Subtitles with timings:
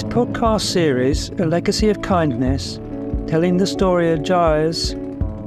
[0.00, 2.80] This podcast series, A Legacy of Kindness,
[3.26, 4.94] telling the story of GIRES,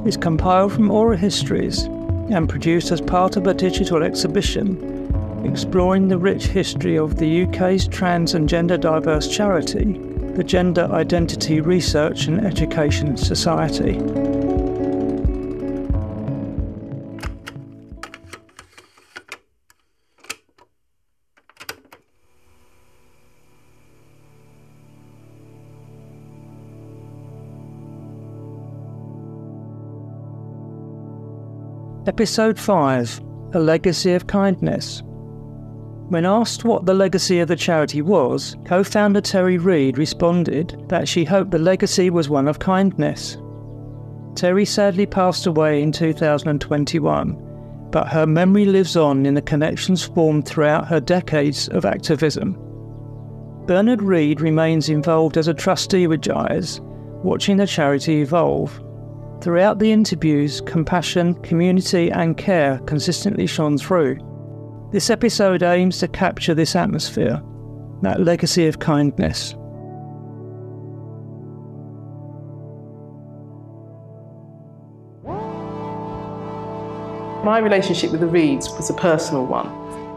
[0.05, 1.85] is compiled from oral histories
[2.29, 7.87] and produced as part of a digital exhibition exploring the rich history of the UK's
[7.87, 9.93] trans and gender diverse charity,
[10.35, 13.97] the Gender Identity Research and Education Society.
[32.05, 33.21] Episode 5
[33.53, 35.01] A Legacy of Kindness.
[36.09, 41.07] When asked what the legacy of the charity was, co founder Terry Reed responded that
[41.07, 43.37] she hoped the legacy was one of kindness.
[44.35, 50.45] Terry sadly passed away in 2021, but her memory lives on in the connections formed
[50.45, 52.57] throughout her decades of activism.
[53.65, 56.81] Bernard Reed remains involved as a trustee with GIRES,
[57.23, 58.77] watching the charity evolve
[59.43, 64.17] Throughout the interviews, compassion, community, and care consistently shone through.
[64.93, 67.43] This episode aims to capture this atmosphere,
[68.03, 69.53] that legacy of kindness.
[77.43, 79.67] My relationship with the Reeds was a personal one.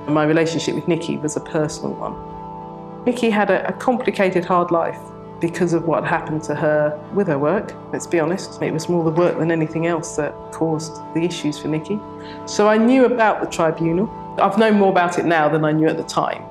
[0.09, 3.05] My relationship with Nikki was a personal one.
[3.05, 5.01] Nikki had a, a complicated, hard life
[5.41, 8.61] because of what happened to her with her work, let's be honest.
[8.63, 12.01] It was more the work than anything else that caused the issues for Nikki.
[12.47, 14.11] So I knew about the tribunal.
[14.41, 16.43] I've known more about it now than I knew at the time.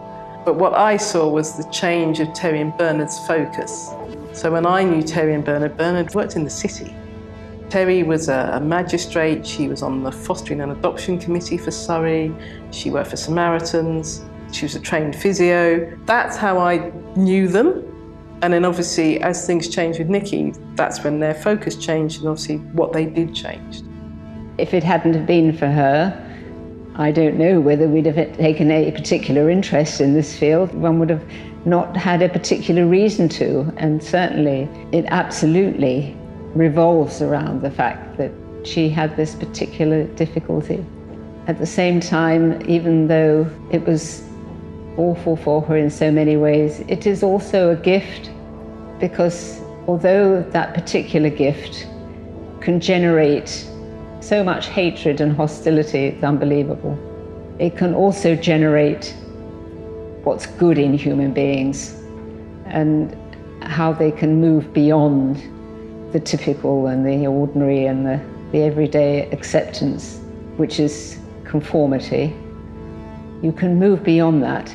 [0.45, 3.89] But what I saw was the change of Terry and Bernard's focus.
[4.33, 6.95] So when I knew Terry and Bernard, Bernard worked in the city.
[7.69, 12.33] Terry was a magistrate, she was on the fostering and adoption committee for Surrey,
[12.69, 15.97] she worked for Samaritans, she was a trained physio.
[16.05, 17.94] That's how I knew them
[18.41, 22.57] and then obviously, as things changed with Nikki, that's when their focus changed and obviously
[22.57, 23.83] what they did changed.
[24.57, 26.21] If it hadn't have been for her,
[26.95, 30.73] I don't know whether we'd have taken a particular interest in this field.
[30.73, 31.23] One would have
[31.65, 36.15] not had a particular reason to, and certainly it absolutely
[36.53, 38.31] revolves around the fact that
[38.63, 40.85] she had this particular difficulty.
[41.47, 44.23] At the same time, even though it was
[44.97, 46.81] awful for her in so many ways.
[46.87, 48.31] It is also a gift
[48.99, 51.87] because although that particular gift
[52.61, 53.67] can generate
[54.21, 56.97] so much hatred and hostility, it's unbelievable.
[57.59, 59.15] It can also generate
[60.23, 61.93] what's good in human beings
[62.65, 63.15] and
[63.61, 65.37] how they can move beyond
[66.11, 68.19] the typical and the ordinary and the,
[68.51, 70.19] the everyday acceptance,
[70.57, 72.35] which is conformity.
[73.41, 74.73] You can move beyond that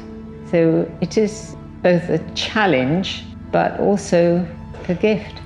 [0.50, 4.47] so it is both a challenge but also
[4.88, 5.41] a gift.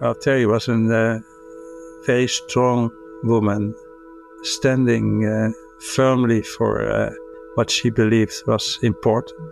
[0.00, 1.18] Well, Terry was a uh,
[2.04, 2.90] very strong
[3.22, 3.74] woman,
[4.42, 5.50] standing uh,
[5.94, 7.10] firmly for uh,
[7.54, 9.50] what she believed was important.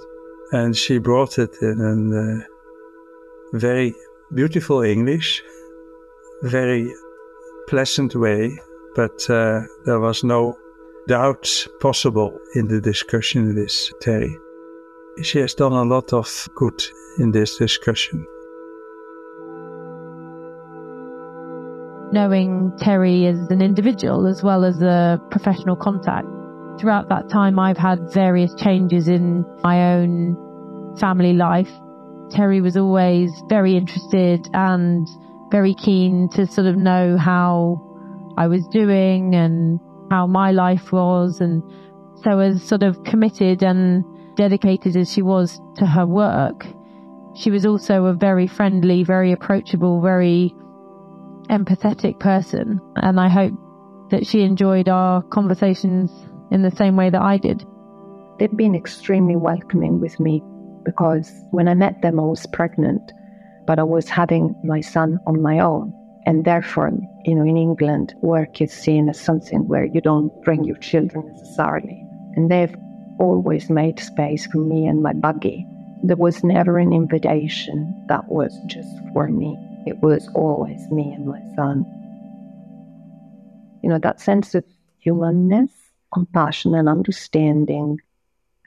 [0.53, 3.95] And she brought it in a uh, very
[4.35, 5.43] beautiful English,
[6.43, 6.93] very
[7.73, 8.55] pleasant way,
[8.95, 10.59] but uh, there was no
[11.09, 14.37] doubt possible in the discussion with Terry.
[15.23, 16.85] She has done a lot of good
[17.19, 18.27] in this discussion.
[22.13, 26.27] Knowing Terry as an individual as well as a professional contact,
[26.79, 30.37] throughout that time I've had various changes in my own
[31.01, 31.73] family life.
[32.31, 35.09] Terry was always very interested and
[35.53, 37.79] very keen to sort of know how
[38.39, 39.79] I was doing and
[40.11, 41.41] how my life was.
[41.41, 41.63] And
[42.25, 44.03] so, as sort of committed and
[44.35, 46.67] dedicated as she was to her work,
[47.37, 50.55] she was also a very friendly, very approachable, very
[51.51, 52.81] empathetic person.
[52.97, 53.53] And I hope
[54.11, 56.11] that she enjoyed our conversations
[56.51, 57.65] in the same way that I did.
[58.39, 60.43] They've been extremely welcoming with me
[60.85, 63.13] because when I met them, I was pregnant
[63.67, 65.93] but I was having my son on my own.
[66.27, 66.93] And therefore,
[67.25, 71.27] you know, in England, work is seen as something where you don't bring your children
[71.27, 72.05] necessarily.
[72.37, 72.75] And they've
[73.19, 75.67] always made space for me and my buggy.
[76.05, 79.57] There was never an invitation that was just for me.
[79.87, 81.85] It was always me and my son.
[83.83, 84.65] You know, that sense of
[84.99, 85.73] humanness,
[86.13, 88.01] compassion, and understanding,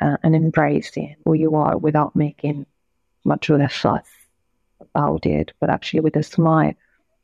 [0.01, 2.65] uh, and embracing who you are without making
[3.23, 4.24] much of a fuss
[4.79, 6.73] about it, but actually with a smile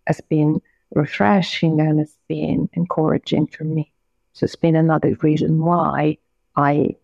[0.08, 0.62] has been
[0.94, 3.92] refreshing and has been encouraging for me.
[4.34, 6.18] So it's been another reason why
[6.56, 6.96] I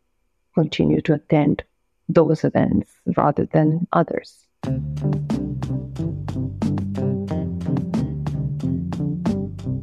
[0.55, 1.63] continue to attend
[2.09, 4.45] those events rather than others.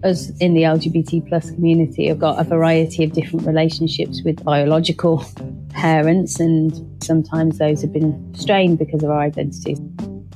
[0.02, 5.24] As in the LGBT plus community, I've got a variety of different relationships with biological
[5.70, 9.80] parents, and sometimes those have been strained because of our identities.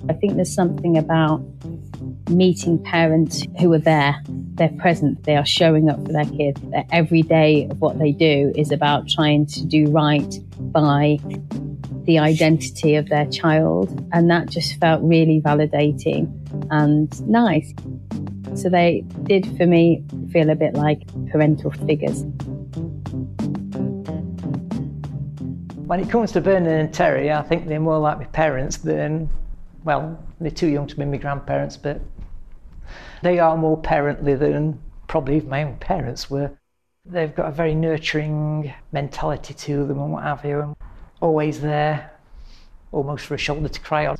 [0.08, 1.44] I think there's something about
[2.30, 6.60] meeting parents who are there, they're present, they are showing up for their kids.
[6.90, 10.34] Every day of what they do is about trying to do right
[10.72, 11.18] by
[12.04, 14.08] the identity of their child.
[14.12, 16.32] And that just felt really validating
[16.70, 17.72] and nice.
[18.54, 20.02] So they did for me
[20.32, 22.24] feel a bit like parental figures.
[25.86, 29.30] When it comes to Bernard and Terry, I think they're more like my parents than,
[29.88, 31.98] well, they're too young to be my grandparents, but
[33.22, 36.50] they are more parently than probably my own parents were.
[37.06, 40.76] They've got a very nurturing mentality to them and what have you, and
[41.22, 42.10] always there,
[42.92, 44.18] almost for a shoulder to cry on.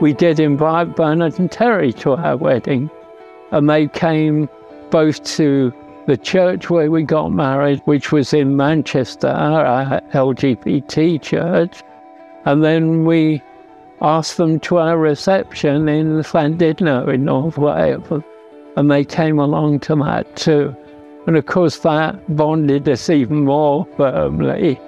[0.00, 2.90] We did invite Bernard and Terry to our wedding,
[3.50, 4.48] and they came
[4.90, 5.70] both to
[6.06, 11.82] the church where we got married, which was in Manchester, our LGBT church,
[12.44, 13.42] and then we
[14.00, 18.22] asked them to our reception in Llandudno in North Wales,
[18.76, 20.74] and they came along to that too.
[21.26, 24.78] And of course, that bonded us even more firmly.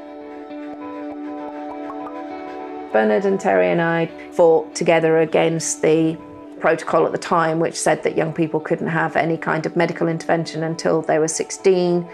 [2.93, 6.17] Bernard and Terry and I fought together against the
[6.61, 10.09] protocol at the time, which said that young people couldn't have any kind of medical
[10.09, 12.09] intervention until they were 16.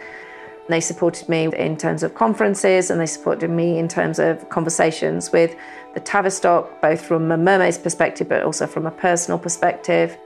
[0.68, 5.30] They supported me in terms of conferences and they supported me in terms of conversations
[5.30, 5.54] with
[5.94, 10.16] the Tavistock, both from a Mermaids' perspective but also from a personal perspective.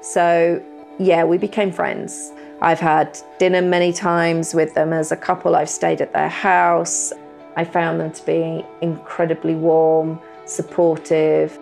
[0.00, 0.62] So,
[0.98, 2.32] yeah, we became friends.
[2.60, 5.56] I've had dinner many times with them as a couple.
[5.56, 7.12] I've stayed at their house.
[7.56, 11.58] I found them to be incredibly warm, supportive,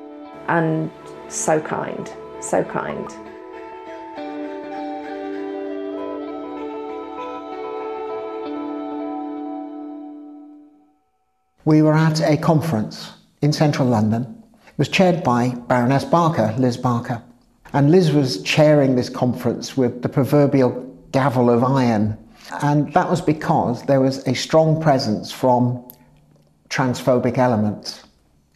[0.49, 0.91] and
[1.31, 3.07] so kind, so kind.
[11.65, 13.13] We were at a conference
[13.43, 14.43] in central London.
[14.67, 17.23] It was chaired by Baroness Barker, Liz Barker.
[17.73, 22.19] And Liz was chairing this conference with the proverbial gavel of iron
[22.63, 25.89] and that was because there was a strong presence from
[26.69, 28.05] transphobic elements.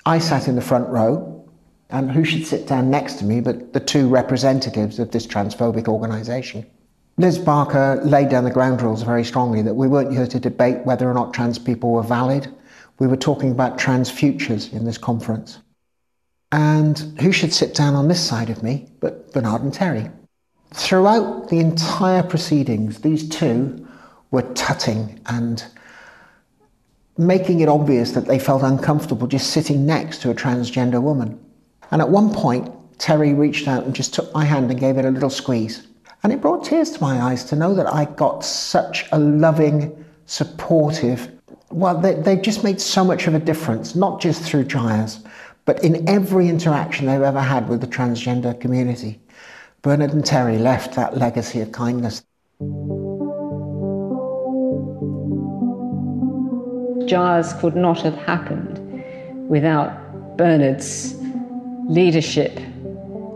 [0.04, 1.43] I sat in the front row,
[1.90, 5.88] and who should sit down next to me but the two representatives of this transphobic
[5.88, 6.66] organisation?
[7.16, 10.84] Liz Barker laid down the ground rules very strongly that we weren't here to debate
[10.84, 12.52] whether or not trans people were valid.
[12.98, 15.58] We were talking about trans futures in this conference.
[16.50, 20.10] And who should sit down on this side of me but Bernard and Terry?
[20.72, 23.86] Throughout the entire proceedings, these two
[24.32, 25.64] were tutting and
[27.16, 31.38] making it obvious that they felt uncomfortable just sitting next to a transgender woman.
[31.94, 35.04] And at one point, Terry reached out and just took my hand and gave it
[35.04, 35.86] a little squeeze.
[36.24, 40.04] And it brought tears to my eyes to know that I got such a loving,
[40.26, 41.30] supportive,
[41.70, 45.20] well, they, they've just made so much of a difference, not just through GIRES,
[45.66, 49.20] but in every interaction they've ever had with the transgender community.
[49.82, 52.24] Bernard and Terry left that legacy of kindness.
[57.06, 58.80] GIRES could not have happened
[59.48, 61.23] without Bernard's
[61.88, 62.58] leadership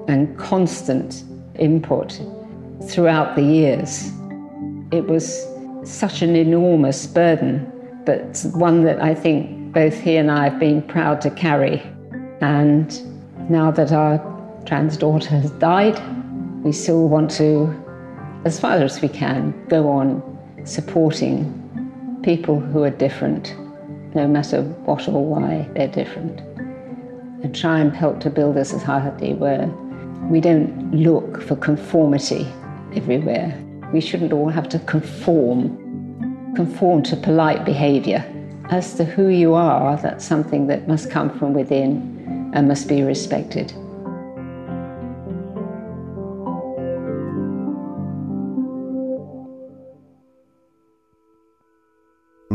[0.08, 1.24] and constant
[1.58, 2.20] input
[2.88, 4.10] throughout the years.
[4.90, 5.46] It was
[5.84, 7.70] such an enormous burden,
[8.04, 11.82] but one that I think both he and I have been proud to carry.
[12.40, 12.88] And
[13.50, 14.18] now that our
[14.64, 16.00] trans daughter has died,
[16.64, 17.74] we still want to,
[18.44, 20.22] as far as we can, go on
[20.64, 21.54] supporting
[22.22, 23.54] people who are different,
[24.14, 26.40] no matter what or why they're different,
[27.42, 29.66] and try and help to build a society where
[30.30, 32.46] we don't look for conformity
[32.94, 33.56] everywhere.
[33.92, 38.24] We shouldn't all have to conform, conform to polite behaviour.
[38.70, 43.02] As to who you are, that's something that must come from within and must be
[43.02, 43.72] respected.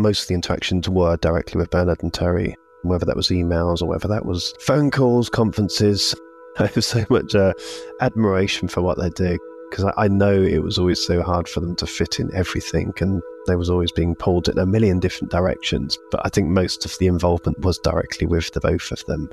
[0.04, 3.88] most of the interactions were directly with Bernard and Terry, whether that was emails or
[3.88, 6.16] whether that was phone calls, conferences.
[6.60, 7.54] I have so much uh,
[8.00, 11.62] admiration for what they do because I, I, know it was always so hard for
[11.62, 15.32] them to fit in everything and they was always being pulled in a million different
[15.32, 15.98] directions.
[16.12, 19.32] But I think most of the involvement was directly with the both of them.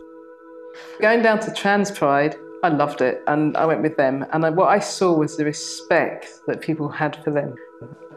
[1.02, 4.24] Going down to Trans Pride, I loved it and I went with them.
[4.32, 7.54] And I, what I saw was the respect that people had for them.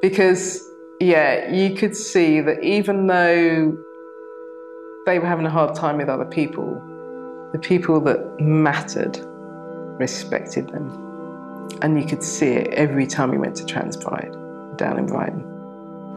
[0.01, 0.65] Because,
[1.01, 3.77] yeah, you could see that even though
[5.05, 6.81] they were having a hard time with other people,
[7.51, 9.19] the people that mattered
[9.99, 10.99] respected them.
[11.81, 14.33] And you could see it every time we went to Trans Pride
[14.77, 15.49] down in Brighton.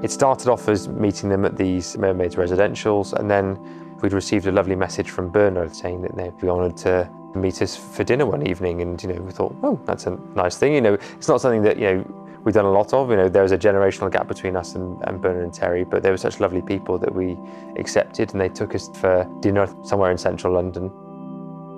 [0.03, 3.59] It started off as meeting them at these Mermaids residentials, and then
[4.03, 7.77] we'd received a lovely message from Bernard saying that they'd be honoured to meet us
[7.77, 8.83] for dinner one evening.
[8.83, 10.75] And you know, we thought, oh, that's a nice thing.
[10.75, 13.11] You know, it's not something that you know we've done a lot of.
[13.11, 16.03] You know, there was a generational gap between us and, and Bernard and Terry, but
[16.03, 17.37] they were such lovely people that we
[17.77, 20.91] accepted, and they took us for dinner somewhere in central London.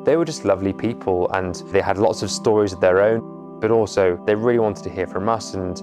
[0.05, 3.71] They were just lovely people, and they had lots of stories of their own, but
[3.71, 5.83] also they really wanted to hear from us and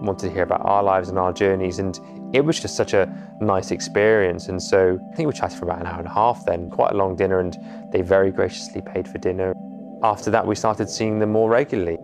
[0.00, 1.78] wanted to hear about our lives and our journeys.
[1.78, 2.00] And
[2.34, 3.06] it was just such a
[3.40, 4.48] nice experience.
[4.48, 6.92] And so I think we chatted for about an hour and a half then, quite
[6.92, 7.54] a long dinner, and
[7.92, 9.54] they very graciously paid for dinner.
[10.02, 11.98] After that, we started seeing them more regularly.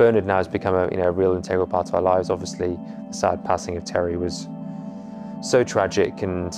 [0.00, 2.30] Bernard now has become a, you know, a real integral part of our lives.
[2.30, 2.78] Obviously,
[3.08, 4.48] the sad passing of Terry was
[5.42, 6.54] so tragic, and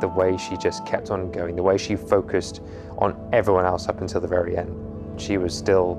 [0.00, 2.62] the way she just kept on going, the way she focused
[2.98, 5.20] on everyone else up until the very end.
[5.20, 5.98] She was still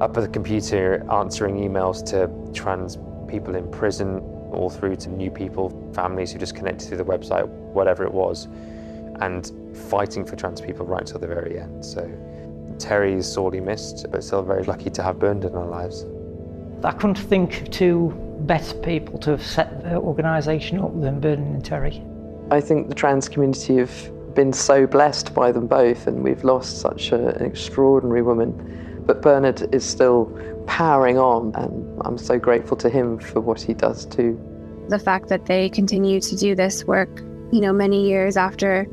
[0.00, 2.98] up at the computer answering emails to trans
[3.28, 4.18] people in prison,
[4.50, 8.48] all through to new people, families who just connected through the website, whatever it was,
[9.20, 9.52] and
[9.88, 11.84] fighting for trans people right till the very end.
[11.84, 12.10] So
[12.78, 16.04] Terry is sorely missed, but still very lucky to have Bernard in our lives.
[16.84, 21.38] I couldn't think of two better people to have set the organisation up than Bernard
[21.38, 22.02] and Terry.
[22.50, 26.80] I think the trans community have been so blessed by them both, and we've lost
[26.80, 29.02] such a, an extraordinary woman.
[29.06, 30.26] But Bernard is still
[30.66, 34.38] powering on, and I'm so grateful to him for what he does too.
[34.88, 38.86] The fact that they continue to do this work, you know, many years after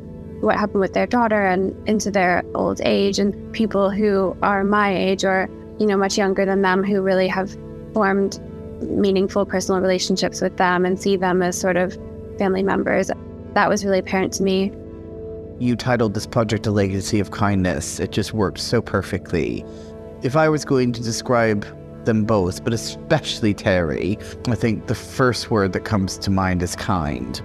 [0.44, 4.94] what happened with their daughter and into their old age, and people who are my
[4.94, 5.48] age or,
[5.78, 7.56] you know, much younger than them who really have
[7.92, 8.40] formed
[8.82, 11.98] meaningful personal relationships with them and see them as sort of
[12.38, 13.10] family members.
[13.54, 14.72] That was really apparent to me.
[15.60, 18.00] You titled this project A Legacy of Kindness.
[18.00, 19.64] It just worked so perfectly
[20.24, 21.66] if I was going to describe
[22.06, 26.74] them both, but especially Terry, I think the first word that comes to mind is
[26.74, 27.40] kind.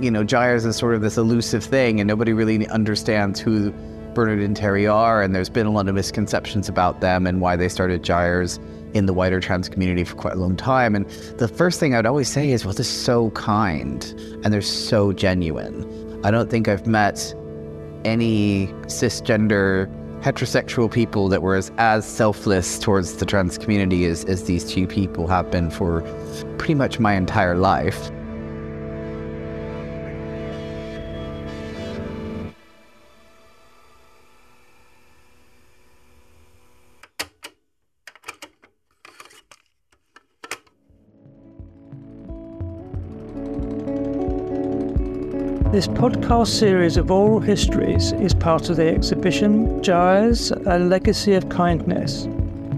[0.00, 3.72] You know, GIRES is sort of this elusive thing, and nobody really understands who
[4.14, 7.56] Bernard and Terry are, and there's been a lot of misconceptions about them and why
[7.56, 8.58] they started GIRES
[8.94, 10.94] in the wider trans community for quite a long time.
[10.94, 11.06] And
[11.38, 14.04] the first thing I'd always say is, well, they're so kind
[14.42, 15.84] and they're so genuine.
[16.24, 17.34] I don't think I've met
[18.04, 19.86] any cisgender
[20.22, 24.86] heterosexual people that were as, as selfless towards the trans community as, as these two
[24.86, 26.00] people have been for
[26.56, 28.10] pretty much my entire life.
[45.72, 51.48] This podcast series of oral histories is part of the exhibition GIRES, A Legacy of
[51.48, 52.28] Kindness,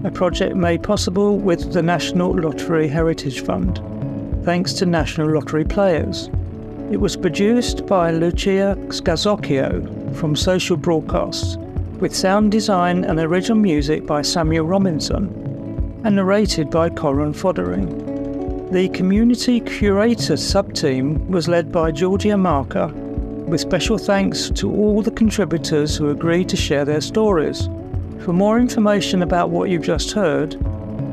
[0.03, 3.79] a project made possible with the National Lottery Heritage Fund,
[4.43, 6.29] thanks to National Lottery Players.
[6.91, 11.57] It was produced by Lucia Scazzocchio from Social Broadcasts,
[11.99, 15.27] with sound design and original music by Samuel Robinson,
[16.03, 18.18] and narrated by Corin Foddering.
[18.71, 25.09] The community curator sub-team was led by Georgia Marker, with special thanks to all the
[25.09, 27.67] contributors who agreed to share their stories.
[28.19, 30.55] For more information about what you've just heard,